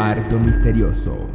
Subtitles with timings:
[0.00, 1.28] Cuarto misterioso.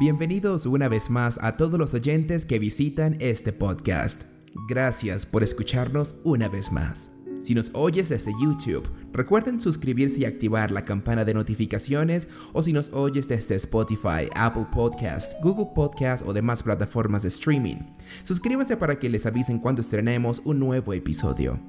[0.00, 4.22] Bienvenidos una vez más a todos los oyentes que visitan este podcast.
[4.68, 7.17] Gracias por escucharnos una vez más.
[7.40, 12.72] Si nos oyes desde YouTube, recuerden suscribirse y activar la campana de notificaciones o si
[12.72, 17.76] nos oyes desde Spotify, Apple Podcasts, Google Podcasts o demás plataformas de streaming,
[18.24, 21.60] suscríbanse para que les avisen cuando estrenemos un nuevo episodio.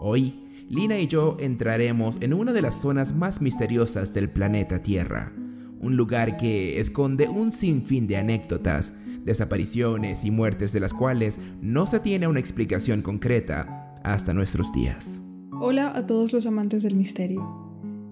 [0.00, 5.32] Hoy, Lina y yo entraremos en una de las zonas más misteriosas del planeta Tierra,
[5.80, 8.92] un lugar que esconde un sinfín de anécdotas,
[9.24, 15.20] desapariciones y muertes de las cuales no se tiene una explicación concreta hasta nuestros días.
[15.60, 17.46] Hola a todos los amantes del misterio.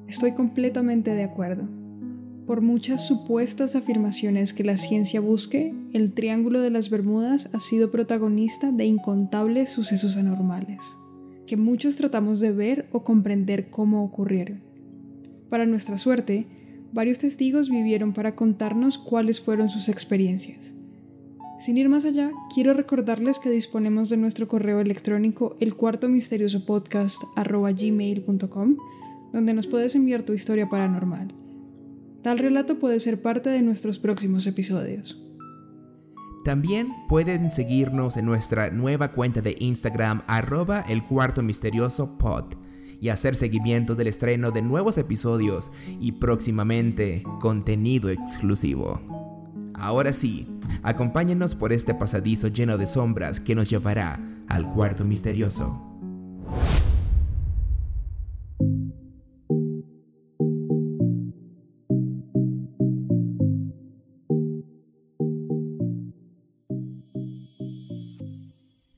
[0.06, 1.68] Estoy completamente de acuerdo.
[2.46, 7.90] Por muchas supuestas afirmaciones que la ciencia busque, el Triángulo de las Bermudas ha sido
[7.90, 10.82] protagonista de incontables sucesos anormales,
[11.46, 14.62] que muchos tratamos de ver o comprender cómo ocurrieron.
[15.50, 16.46] Para nuestra suerte,
[16.92, 20.74] varios testigos vivieron para contarnos cuáles fueron sus experiencias.
[21.58, 26.64] Sin ir más allá, quiero recordarles que disponemos de nuestro correo electrónico el cuarto misterioso
[26.64, 28.76] podcast gmail.com,
[29.32, 31.34] donde nos puedes enviar tu historia paranormal.
[32.22, 35.20] Tal relato puede ser parte de nuestros próximos episodios.
[36.44, 42.54] También pueden seguirnos en nuestra nueva cuenta de Instagram arroba el cuarto misterioso pod
[43.00, 49.17] y hacer seguimiento del estreno de nuevos episodios y próximamente contenido exclusivo.
[49.80, 55.84] Ahora sí, Acompáñenos por este pasadizo lleno de sombras que nos llevará al cuarto misterioso.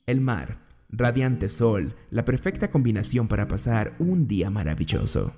[0.06, 5.32] El mar, radiante sol, la perfecta combinación para pasar un día maravilloso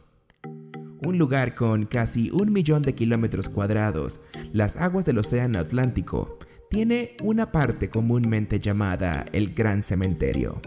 [1.04, 4.20] un lugar con casi un millón de kilómetros cuadrados,
[4.52, 6.38] las aguas del Océano Atlántico,
[6.70, 10.60] tiene una parte comúnmente llamada el Gran Cementerio.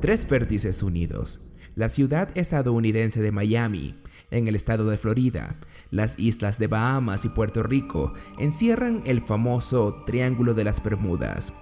[0.00, 1.50] Tres vértices unidos.
[1.76, 3.94] La ciudad estadounidense de Miami,
[4.30, 5.60] en el estado de Florida,
[5.90, 11.52] las islas de Bahamas y Puerto Rico encierran el famoso Triángulo de las Bermudas,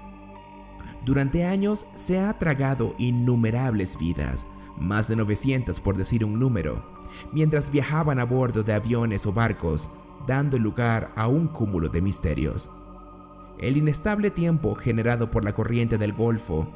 [1.09, 4.45] durante años se ha tragado innumerables vidas,
[4.77, 6.85] más de 900 por decir un número,
[7.33, 9.89] mientras viajaban a bordo de aviones o barcos,
[10.27, 12.69] dando lugar a un cúmulo de misterios.
[13.59, 16.69] El inestable tiempo generado por la corriente del Golfo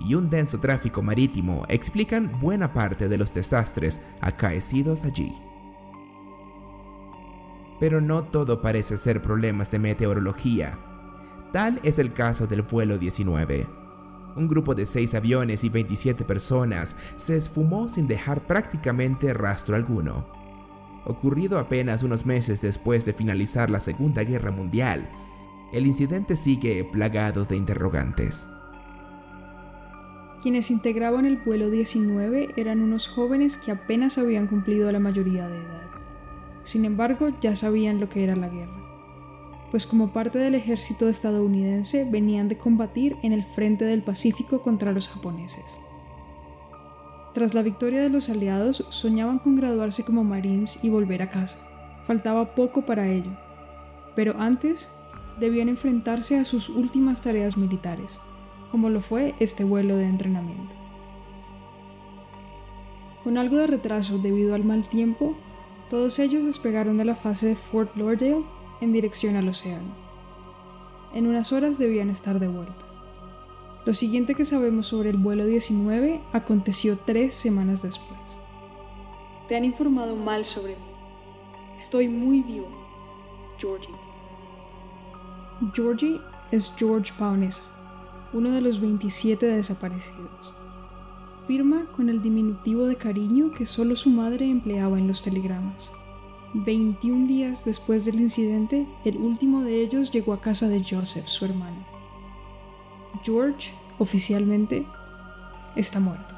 [0.00, 5.32] y un denso tráfico marítimo explican buena parte de los desastres acaecidos allí.
[7.78, 10.76] Pero no todo parece ser problemas de meteorología.
[11.52, 13.75] Tal es el caso del vuelo 19.
[14.36, 20.26] Un grupo de 6 aviones y 27 personas se esfumó sin dejar prácticamente rastro alguno.
[21.06, 25.08] Ocurrido apenas unos meses después de finalizar la Segunda Guerra Mundial,
[25.72, 28.48] el incidente sigue plagado de interrogantes.
[30.42, 35.56] Quienes integraban el vuelo 19 eran unos jóvenes que apenas habían cumplido la mayoría de
[35.56, 35.90] edad.
[36.62, 38.85] Sin embargo, ya sabían lo que era la guerra
[39.70, 44.92] pues como parte del ejército estadounidense venían de combatir en el frente del Pacífico contra
[44.92, 45.80] los japoneses.
[47.34, 51.58] Tras la victoria de los aliados, soñaban con graduarse como marines y volver a casa.
[52.06, 53.36] Faltaba poco para ello,
[54.14, 54.90] pero antes
[55.38, 58.20] debían enfrentarse a sus últimas tareas militares,
[58.70, 60.74] como lo fue este vuelo de entrenamiento.
[63.22, 65.36] Con algo de retraso debido al mal tiempo,
[65.90, 68.44] todos ellos despegaron de la fase de Fort Lauderdale
[68.80, 69.94] en dirección al océano.
[71.14, 72.74] En unas horas debían estar de vuelta.
[73.84, 78.36] Lo siguiente que sabemos sobre el vuelo 19 aconteció tres semanas después.
[79.48, 80.82] Te han informado mal sobre mí.
[81.78, 82.66] Estoy muy vivo.
[83.58, 83.94] Georgie.
[85.72, 86.20] Georgie
[86.50, 87.62] es George Paonesa,
[88.32, 90.52] uno de los 27 desaparecidos.
[91.46, 95.92] Firma con el diminutivo de cariño que solo su madre empleaba en los telegramas.
[96.64, 101.44] 21 días después del incidente, el último de ellos llegó a casa de Joseph, su
[101.44, 101.84] hermano.
[103.22, 104.86] George, oficialmente,
[105.74, 106.34] está muerto.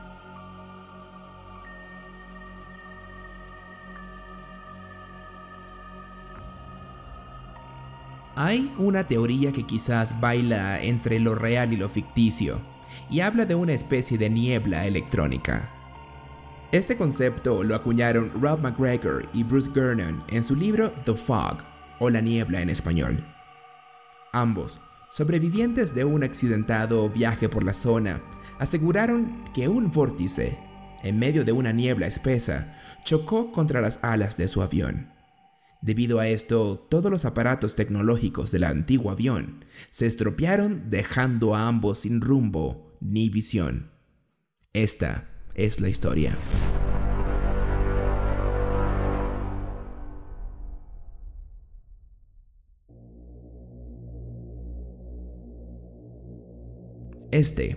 [8.35, 12.61] Hay una teoría que quizás baila entre lo real y lo ficticio,
[13.11, 15.78] y habla de una especie de niebla electrónica.
[16.71, 21.65] Este concepto lo acuñaron Rob McGregor y Bruce Gernon en su libro The Fog,
[21.99, 23.25] o La Niebla en español.
[24.35, 24.79] Ambos,
[25.11, 28.21] sobrevivientes de un accidentado viaje por la zona,
[28.59, 30.59] aseguraron que un vórtice,
[31.03, 35.11] en medio de una niebla espesa, chocó contra las alas de su avión.
[35.81, 42.01] Debido a esto, todos los aparatos tecnológicos del antiguo avión se estropearon dejando a ambos
[42.01, 43.91] sin rumbo ni visión.
[44.75, 46.39] Esta es la historia.
[57.31, 57.77] Este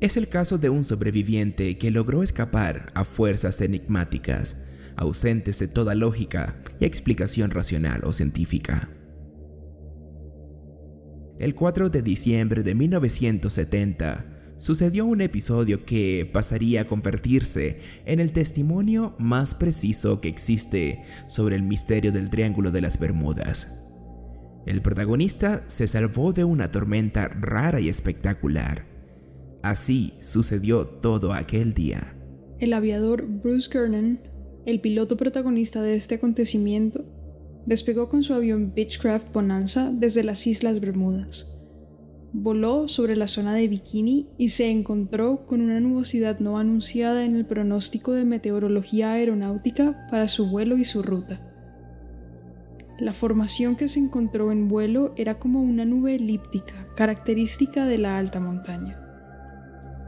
[0.00, 4.66] es el caso de un sobreviviente que logró escapar a fuerzas enigmáticas,
[4.96, 8.90] ausentes de toda lógica y explicación racional o científica.
[11.38, 18.32] El 4 de diciembre de 1970 sucedió un episodio que pasaría a convertirse en el
[18.32, 23.88] testimonio más preciso que existe sobre el misterio del Triángulo de las Bermudas.
[24.66, 28.84] El protagonista se salvó de una tormenta rara y espectacular.
[29.62, 32.14] Así sucedió todo aquel día.
[32.58, 34.20] El aviador Bruce Kernan,
[34.66, 37.06] el piloto protagonista de este acontecimiento,
[37.64, 41.59] despegó con su avión Beechcraft Bonanza desde las Islas Bermudas.
[42.32, 47.34] Voló sobre la zona de Bikini y se encontró con una nubosidad no anunciada en
[47.34, 51.40] el pronóstico de meteorología aeronáutica para su vuelo y su ruta.
[53.00, 58.16] La formación que se encontró en vuelo era como una nube elíptica, característica de la
[58.16, 59.00] alta montaña.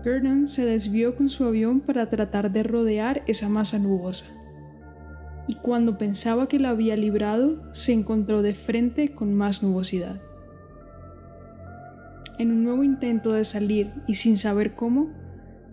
[0.05, 4.27] Gurdon se desvió con su avión para tratar de rodear esa masa nubosa.
[5.49, 10.21] Y cuando pensaba que la había librado, se encontró de frente con más nubosidad.
[12.39, 15.11] En un nuevo intento de salir y sin saber cómo,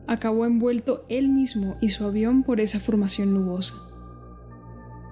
[0.08, 3.76] acabó envuelto él mismo y su avión por esa formación nubosa.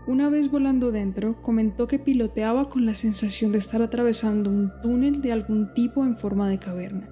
[0.08, 5.22] Una vez volando dentro, comentó que piloteaba con la sensación de estar atravesando un túnel
[5.22, 7.10] de algún tipo en forma de caverna,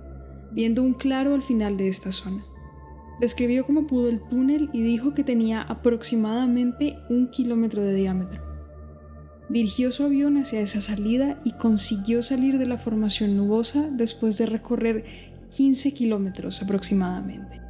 [0.54, 2.42] viendo un claro al final de esta zona.
[3.20, 8.45] Describió cómo pudo el túnel y dijo que tenía aproximadamente un kilómetro de diámetro.
[9.50, 14.48] Dirigió su avión hacia esa salida y consiguió salir de la formación nubosa después de
[14.48, 15.06] recorrer
[15.52, 17.66] 15 kilómetros aproximadamente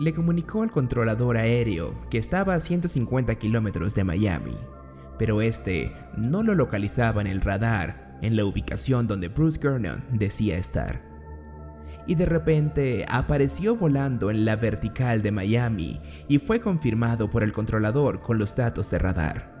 [0.00, 4.56] le comunicó al controlador aéreo que estaba a 150 kilómetros de Miami,
[5.18, 10.56] pero este no lo localizaba en el radar en la ubicación donde Bruce Gernon decía
[10.56, 11.02] estar.
[12.06, 17.52] Y de repente apareció volando en la vertical de Miami y fue confirmado por el
[17.52, 19.59] controlador con los datos de radar.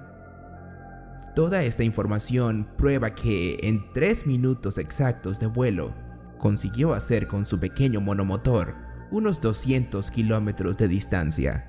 [1.34, 5.94] Toda esta información prueba que en tres minutos exactos de vuelo
[6.38, 8.74] consiguió hacer con su pequeño monomotor
[9.12, 11.68] unos 200 kilómetros de distancia,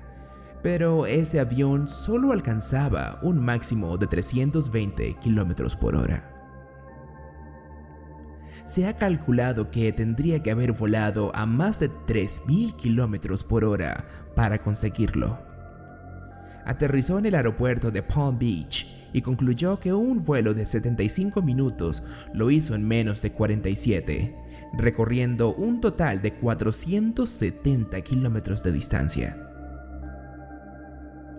[0.62, 6.28] pero ese avión solo alcanzaba un máximo de 320 kilómetros por hora.
[8.64, 14.04] Se ha calculado que tendría que haber volado a más de 3.000 kilómetros por hora
[14.34, 15.38] para conseguirlo.
[16.64, 18.81] Aterrizó en el aeropuerto de Palm Beach
[19.12, 22.02] y concluyó que un vuelo de 75 minutos
[22.32, 24.34] lo hizo en menos de 47,
[24.74, 29.48] recorriendo un total de 470 kilómetros de distancia.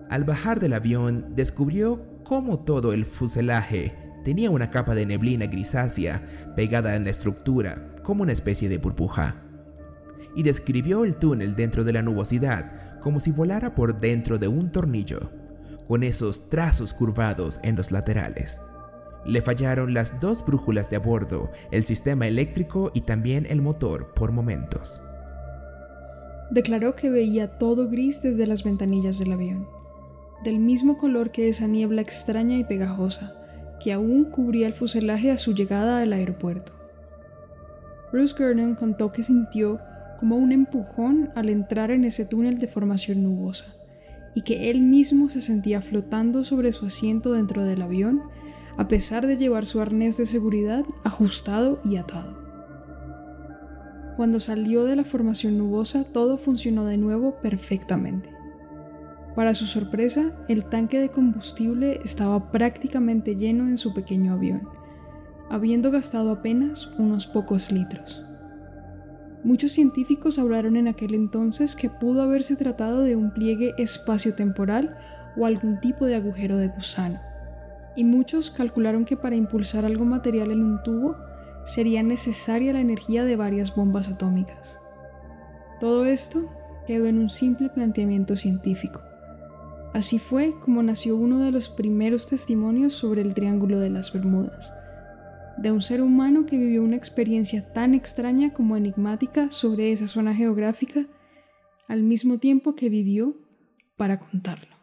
[0.08, 6.22] Al bajar del avión, descubrió cómo todo el fuselaje tenía una capa de neblina grisácea
[6.56, 9.36] pegada en la estructura, como una especie de burbuja.
[10.36, 14.72] Y describió el túnel dentro de la nubosidad como si volara por dentro de un
[14.72, 15.30] tornillo,
[15.86, 18.60] con esos trazos curvados en los laterales.
[19.24, 24.12] Le fallaron las dos brújulas de a bordo, el sistema eléctrico y también el motor
[24.14, 25.00] por momentos.
[26.50, 29.66] Declaró que veía todo gris desde las ventanillas del avión,
[30.44, 33.32] del mismo color que esa niebla extraña y pegajosa,
[33.82, 36.72] que aún cubría el fuselaje a su llegada al aeropuerto.
[38.12, 39.80] Bruce Gernon contó que sintió
[40.18, 43.74] como un empujón al entrar en ese túnel de formación nubosa,
[44.34, 48.22] y que él mismo se sentía flotando sobre su asiento dentro del avión
[48.76, 52.42] a pesar de llevar su arnés de seguridad ajustado y atado.
[54.16, 58.30] Cuando salió de la formación nubosa, todo funcionó de nuevo perfectamente.
[59.34, 64.68] Para su sorpresa, el tanque de combustible estaba prácticamente lleno en su pequeño avión,
[65.50, 68.22] habiendo gastado apenas unos pocos litros.
[69.44, 74.96] Muchos científicos hablaron en aquel entonces que pudo haberse tratado de un pliegue espaciotemporal
[75.36, 77.20] o algún tipo de agujero de gusano
[77.96, 81.16] y muchos calcularon que para impulsar algo material en un tubo
[81.64, 84.78] sería necesaria la energía de varias bombas atómicas.
[85.80, 86.50] Todo esto
[86.86, 89.00] quedó en un simple planteamiento científico.
[89.92, 94.72] Así fue como nació uno de los primeros testimonios sobre el Triángulo de las Bermudas,
[95.56, 100.34] de un ser humano que vivió una experiencia tan extraña como enigmática sobre esa zona
[100.34, 101.06] geográfica,
[101.88, 103.36] al mismo tiempo que vivió
[103.96, 104.74] para contarlo.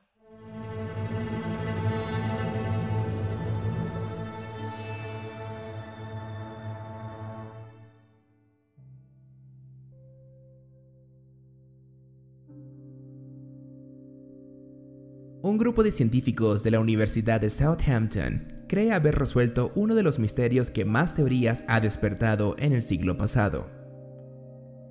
[15.44, 20.18] Un grupo de científicos de la Universidad de Southampton cree haber resuelto uno de los
[20.18, 23.70] misterios que más teorías ha despertado en el siglo pasado.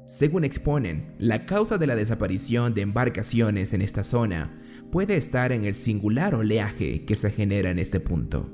[0.06, 4.54] Según exponen, la causa de la desaparición de embarcaciones en esta zona
[4.92, 8.52] puede estar en el singular oleaje que se genera en este punto.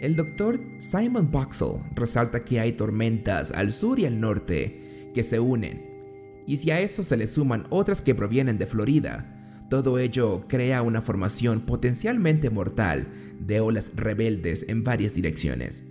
[0.00, 5.38] El doctor Simon Boxall resalta que hay tormentas al sur y al norte que se
[5.38, 10.44] unen, y si a eso se le suman otras que provienen de Florida, todo ello
[10.48, 13.06] crea una formación potencialmente mortal
[13.40, 15.82] de olas rebeldes en varias direcciones.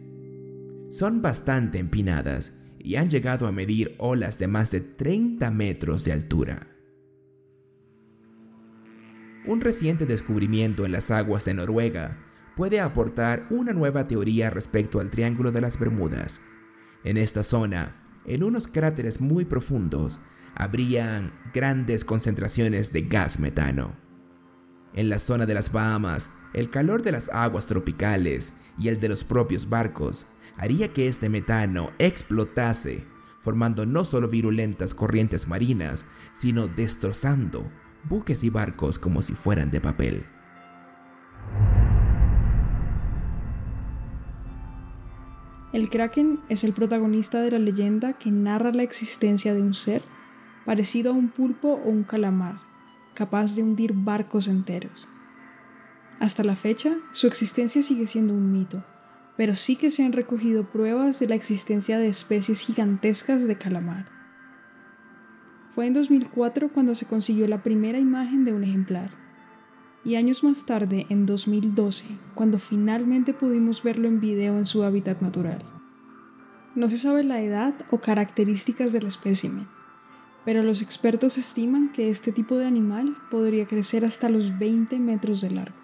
[0.89, 6.11] Son bastante empinadas y han llegado a medir olas de más de 30 metros de
[6.11, 6.67] altura.
[9.45, 12.17] Un reciente descubrimiento en las aguas de Noruega
[12.55, 16.39] puede aportar una nueva teoría respecto al Triángulo de las Bermudas.
[17.03, 20.21] En esta zona, en unos cráteres muy profundos,
[20.55, 23.95] habrían grandes concentraciones de gas metano.
[24.93, 29.09] En la zona de las Bahamas, el calor de las aguas tropicales y el de
[29.09, 30.25] los propios barcos
[30.57, 33.03] haría que este metano explotase,
[33.41, 37.69] formando no solo virulentas corrientes marinas, sino destrozando
[38.07, 40.25] buques y barcos como si fueran de papel.
[45.73, 50.03] El kraken es el protagonista de la leyenda que narra la existencia de un ser
[50.65, 52.57] parecido a un pulpo o un calamar,
[53.13, 55.07] capaz de hundir barcos enteros.
[56.19, 58.83] Hasta la fecha, su existencia sigue siendo un mito,
[59.35, 64.07] pero sí que se han recogido pruebas de la existencia de especies gigantescas de calamar.
[65.75, 69.11] Fue en 2004 cuando se consiguió la primera imagen de un ejemplar,
[70.05, 72.05] y años más tarde, en 2012,
[72.35, 75.59] cuando finalmente pudimos verlo en video en su hábitat natural.
[76.75, 79.67] No se sabe la edad o características del espécimen,
[80.45, 85.41] pero los expertos estiman que este tipo de animal podría crecer hasta los 20 metros
[85.41, 85.75] de largo.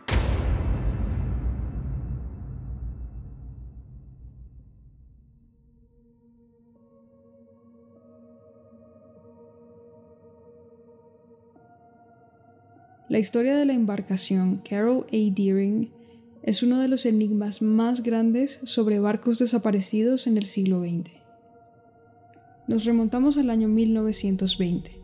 [13.10, 15.34] La historia de la embarcación Carol A.
[15.34, 15.90] Deering
[16.44, 21.19] es uno de los enigmas más grandes sobre barcos desaparecidos en el siglo XX.
[22.70, 25.02] Nos remontamos al año 1920,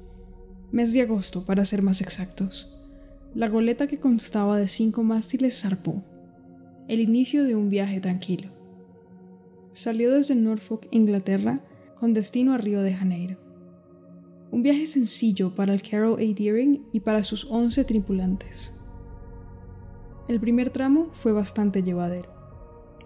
[0.72, 2.72] mes de agosto para ser más exactos.
[3.34, 6.04] La goleta que constaba de cinco mástiles zarpó,
[6.88, 8.52] el inicio de un viaje tranquilo.
[9.74, 11.66] Salió desde Norfolk, Inglaterra,
[12.00, 13.40] con destino a Río de Janeiro.
[14.52, 16.34] Un viaje sencillo para el Carol A.
[16.36, 18.76] Deering y para sus 11 tripulantes.
[20.28, 22.30] El primer tramo fue bastante llevadero.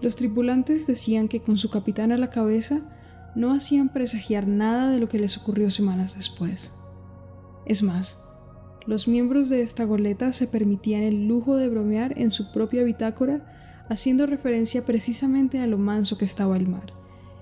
[0.02, 2.99] Los tripulantes decían que con su capitán a la cabeza
[3.36, 6.74] no hacían presagiar nada de lo que les ocurrió semanas después.
[7.66, 8.18] Es más,
[8.86, 13.86] los miembros de esta goleta se permitían el lujo de bromear en su propia bitácora,
[13.90, 16.94] haciendo referencia precisamente a lo manso que estaba el mar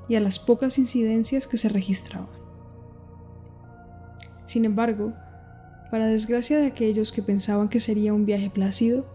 [0.10, 2.30] y a las pocas incidencias que se registraban.
[4.46, 5.14] Sin embargo,
[5.92, 9.06] para desgracia de aquellos que pensaban que sería un viaje plácido,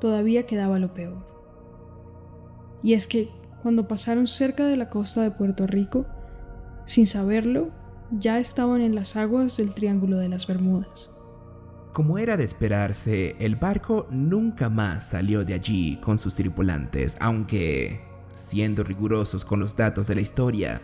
[0.00, 1.26] todavía quedaba lo peor.
[2.82, 3.30] Y es que
[3.66, 6.06] cuando pasaron cerca de la costa de Puerto Rico,
[6.84, 7.72] sin saberlo,
[8.12, 11.10] ya estaban en las aguas del Triángulo de las Bermudas.
[11.92, 18.02] Como era de esperarse, el barco nunca más salió de allí con sus tripulantes, aunque,
[18.36, 20.80] siendo rigurosos con los datos de la historia,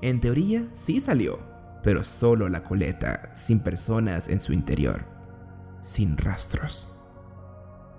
[0.00, 1.38] en teoría sí salió,
[1.82, 5.04] pero solo la coleta, sin personas en su interior,
[5.82, 7.01] sin rastros.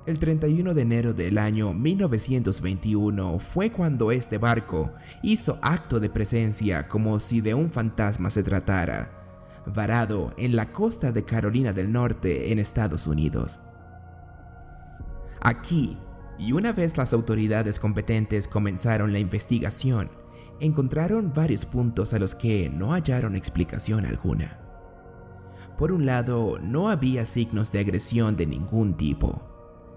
[0.06, 4.92] El 31 de enero del año 1921 fue cuando este barco
[5.22, 9.10] hizo acto de presencia como si de un fantasma se tratara,
[9.66, 13.60] varado en la costa de Carolina del Norte en Estados Unidos.
[15.40, 15.98] Aquí,
[16.38, 20.12] y una vez las autoridades competentes comenzaron la investigación,
[20.60, 24.60] encontraron varios puntos a los que no hallaron explicación alguna.
[25.78, 29.53] Por un lado, no había signos de agresión de ningún tipo.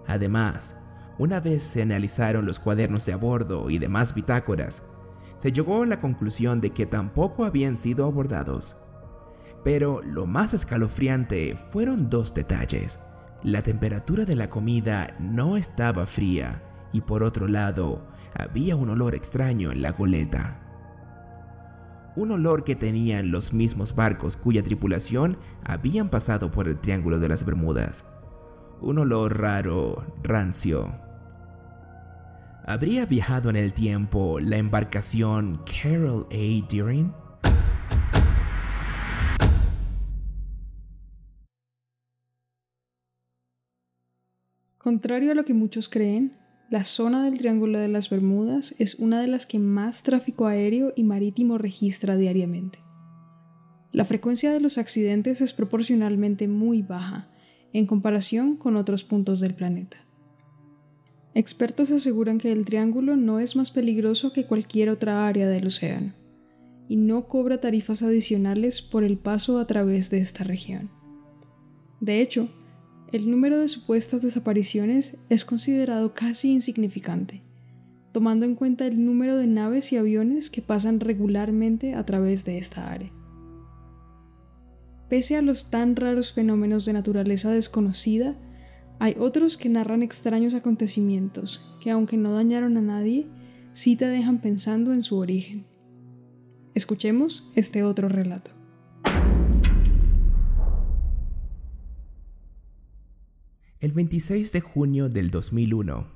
[0.06, 0.74] Además,
[1.18, 4.82] una vez se analizaron los cuadernos de a bordo y demás bitácoras,
[5.38, 8.76] se llegó a la conclusión de que tampoco habían sido abordados.
[9.64, 12.98] Pero lo más escalofriante fueron dos detalles.
[13.42, 19.14] La temperatura de la comida no estaba fría y por otro lado había un olor
[19.14, 20.60] extraño en la goleta.
[22.14, 27.28] Un olor que tenían los mismos barcos cuya tripulación habían pasado por el Triángulo de
[27.28, 28.04] las Bermudas.
[28.82, 30.92] Un olor raro, rancio.
[32.66, 36.66] ¿Habría viajado en el tiempo la embarcación Carol A.
[36.68, 37.10] Deering?
[44.76, 46.36] Contrario a lo que muchos creen,
[46.68, 50.92] la zona del Triángulo de las Bermudas es una de las que más tráfico aéreo
[50.94, 52.80] y marítimo registra diariamente.
[53.90, 57.30] La frecuencia de los accidentes es proporcionalmente muy baja
[57.76, 59.98] en comparación con otros puntos del planeta.
[61.34, 66.14] Expertos aseguran que el Triángulo no es más peligroso que cualquier otra área del océano
[66.88, 70.88] y no cobra tarifas adicionales por el paso a través de esta región.
[72.00, 72.48] De hecho,
[73.12, 77.42] el número de supuestas desapariciones es considerado casi insignificante,
[78.12, 82.56] tomando en cuenta el número de naves y aviones que pasan regularmente a través de
[82.56, 83.12] esta área.
[85.08, 88.34] Pese a los tan raros fenómenos de naturaleza desconocida,
[88.98, 93.28] hay otros que narran extraños acontecimientos que aunque no dañaron a nadie,
[93.72, 95.64] sí te dejan pensando en su origen.
[96.74, 98.50] Escuchemos este otro relato.
[103.78, 106.08] El 26 de junio del 2001,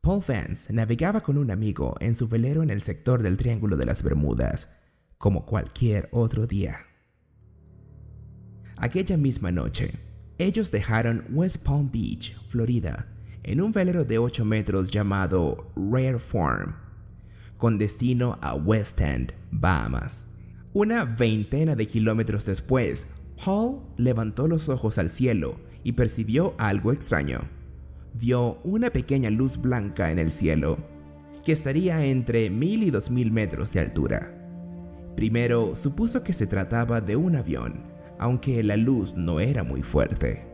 [0.00, 3.86] Paul Vance navegaba con un amigo en su velero en el sector del Triángulo de
[3.86, 4.68] las Bermudas,
[5.18, 6.86] como cualquier otro día.
[8.76, 9.92] Aquella misma noche,
[10.38, 13.06] ellos dejaron West Palm Beach, Florida,
[13.44, 16.74] en un velero de 8 metros llamado Rare Farm,
[17.58, 20.26] con destino a West End, Bahamas.
[20.72, 23.08] Una veintena de kilómetros después,
[23.44, 27.40] Paul levantó los ojos al cielo y percibió algo extraño.
[28.14, 30.78] Vio una pequeña luz blanca en el cielo,
[31.44, 34.38] que estaría entre mil y dos mil metros de altura.
[35.16, 37.91] Primero supuso que se trataba de un avión,
[38.22, 40.46] aunque la luz no era muy fuerte.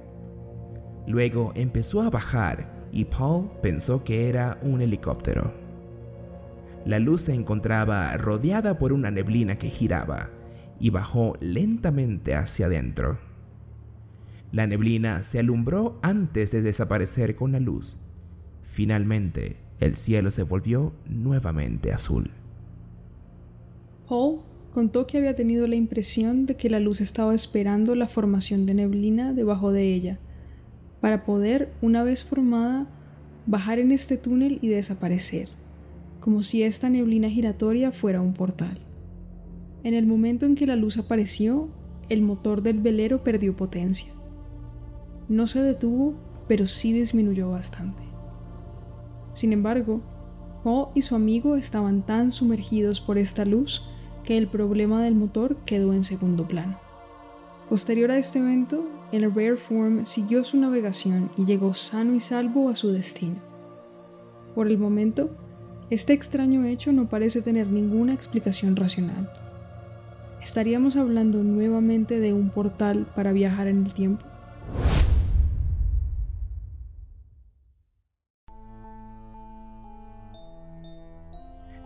[1.06, 5.52] Luego empezó a bajar y Paul pensó que era un helicóptero.
[6.86, 10.30] La luz se encontraba rodeada por una neblina que giraba
[10.80, 13.18] y bajó lentamente hacia adentro.
[14.50, 17.98] La neblina se alumbró antes de desaparecer con la luz.
[18.62, 22.30] Finalmente, el cielo se volvió nuevamente azul.
[24.08, 24.47] Paul
[24.78, 28.74] contó que había tenido la impresión de que la luz estaba esperando la formación de
[28.74, 30.20] neblina debajo de ella,
[31.00, 32.86] para poder, una vez formada,
[33.44, 35.48] bajar en este túnel y desaparecer,
[36.20, 38.78] como si esta neblina giratoria fuera un portal.
[39.82, 41.70] En el momento en que la luz apareció,
[42.08, 44.12] el motor del velero perdió potencia.
[45.28, 46.14] No se detuvo,
[46.46, 48.04] pero sí disminuyó bastante.
[49.34, 50.02] Sin embargo,
[50.62, 53.82] Paul y su amigo estaban tan sumergidos por esta luz
[54.28, 56.78] que el problema del motor quedó en segundo plano.
[57.70, 62.68] Posterior a este evento, el Rare Form siguió su navegación y llegó sano y salvo
[62.68, 63.36] a su destino.
[64.54, 65.30] Por el momento,
[65.88, 69.32] este extraño hecho no parece tener ninguna explicación racional.
[70.42, 74.26] ¿Estaríamos hablando nuevamente de un portal para viajar en el tiempo?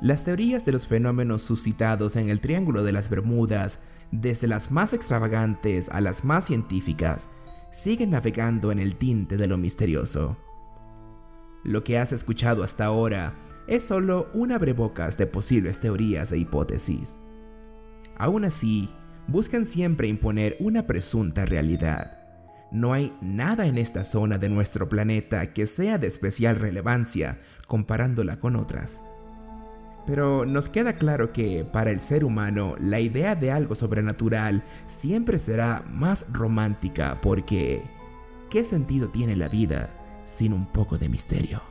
[0.02, 3.78] Las teorías de los fenómenos suscitados en el Triángulo de las Bermudas,
[4.10, 7.28] desde las más extravagantes a las más científicas,
[7.70, 10.36] siguen navegando en el tinte de lo misterioso.
[11.62, 13.34] Lo que has escuchado hasta ahora
[13.68, 17.16] es solo un abrebocas de posibles teorías e hipótesis.
[18.16, 18.90] Aún así,
[19.28, 22.18] buscan siempre imponer una presunta realidad.
[22.72, 27.38] No hay nada en esta zona de nuestro planeta que sea de especial relevancia
[27.68, 29.00] comparándola con otras.
[30.06, 35.38] Pero nos queda claro que para el ser humano la idea de algo sobrenatural siempre
[35.38, 37.82] será más romántica porque
[38.50, 39.90] ¿qué sentido tiene la vida
[40.24, 41.62] sin un poco de misterio?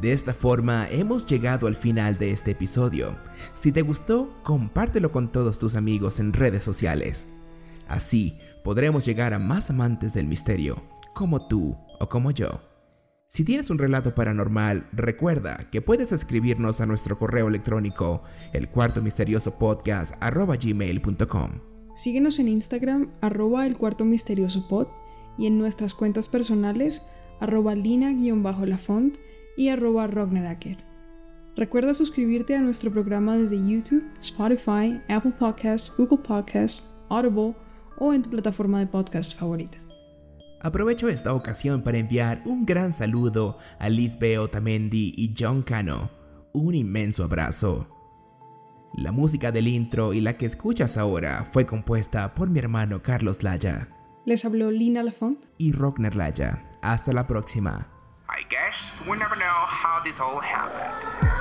[0.00, 3.16] De esta forma hemos llegado al final de este episodio.
[3.54, 7.26] Si te gustó, compártelo con todos tus amigos en redes sociales.
[7.86, 10.82] Así podremos llegar a más amantes del misterio,
[11.14, 12.73] como tú o como yo.
[13.34, 19.02] Si tienes un relato paranormal, recuerda que puedes escribirnos a nuestro correo electrónico, el cuarto
[19.02, 21.50] misterioso podcast gmail.com.
[21.96, 24.88] Síguenos en Instagram, arroba el cuarto misterioso
[25.36, 27.02] y en nuestras cuentas personales,
[27.40, 29.18] arroba lina-lafont
[29.56, 30.08] y arroba.
[31.56, 37.56] Recuerda suscribirte a nuestro programa desde YouTube, Spotify, Apple Podcasts, Google Podcasts, Audible
[37.98, 39.83] o en tu plataforma de podcast favorita.
[40.64, 46.10] Aprovecho esta ocasión para enviar un gran saludo a Lisbeth Otamendi y John Cano.
[46.54, 47.86] Un inmenso abrazo.
[48.94, 53.42] La música del intro y la que escuchas ahora fue compuesta por mi hermano Carlos
[53.42, 53.88] Laya.
[54.24, 56.64] Les habló Lina Lafont y Rockner Laya.
[56.80, 57.86] Hasta la próxima.
[58.30, 58.74] I guess
[59.06, 61.33] we never know how this all happened.